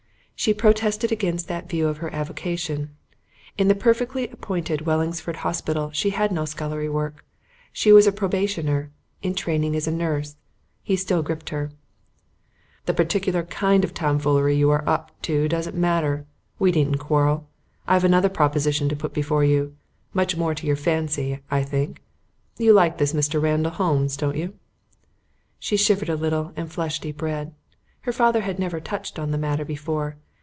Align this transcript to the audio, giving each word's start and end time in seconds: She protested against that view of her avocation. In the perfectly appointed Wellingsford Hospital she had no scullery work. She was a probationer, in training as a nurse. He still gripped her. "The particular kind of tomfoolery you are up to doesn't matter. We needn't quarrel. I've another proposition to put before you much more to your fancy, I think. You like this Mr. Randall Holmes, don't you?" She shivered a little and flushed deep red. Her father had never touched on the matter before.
She 0.33 0.55
protested 0.55 1.11
against 1.11 1.47
that 1.49 1.69
view 1.69 1.87
of 1.87 1.97
her 1.97 2.11
avocation. 2.15 2.95
In 3.59 3.67
the 3.67 3.75
perfectly 3.75 4.27
appointed 4.29 4.87
Wellingsford 4.87 5.35
Hospital 5.35 5.91
she 5.93 6.09
had 6.09 6.31
no 6.31 6.45
scullery 6.45 6.89
work. 6.89 7.23
She 7.71 7.91
was 7.91 8.07
a 8.07 8.11
probationer, 8.11 8.89
in 9.21 9.35
training 9.35 9.75
as 9.75 9.85
a 9.85 9.91
nurse. 9.91 10.37
He 10.81 10.95
still 10.95 11.21
gripped 11.21 11.49
her. 11.49 11.69
"The 12.87 12.93
particular 12.95 13.43
kind 13.43 13.83
of 13.83 13.93
tomfoolery 13.93 14.55
you 14.55 14.71
are 14.71 14.83
up 14.89 15.11
to 15.21 15.47
doesn't 15.47 15.77
matter. 15.77 16.25
We 16.57 16.71
needn't 16.71 16.97
quarrel. 16.97 17.47
I've 17.87 18.03
another 18.03 18.27
proposition 18.29 18.89
to 18.89 18.95
put 18.95 19.13
before 19.13 19.43
you 19.43 19.75
much 20.11 20.35
more 20.35 20.55
to 20.55 20.65
your 20.65 20.75
fancy, 20.75 21.39
I 21.51 21.61
think. 21.61 22.01
You 22.57 22.73
like 22.73 22.97
this 22.97 23.13
Mr. 23.13 23.39
Randall 23.39 23.73
Holmes, 23.73 24.17
don't 24.17 24.35
you?" 24.37 24.55
She 25.59 25.77
shivered 25.77 26.09
a 26.09 26.15
little 26.15 26.51
and 26.55 26.71
flushed 26.71 27.03
deep 27.03 27.21
red. 27.21 27.53
Her 27.99 28.11
father 28.11 28.41
had 28.41 28.57
never 28.57 28.79
touched 28.79 29.19
on 29.19 29.29
the 29.29 29.37
matter 29.37 29.63
before. 29.63 30.17